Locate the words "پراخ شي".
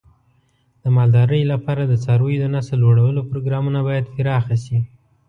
4.15-4.79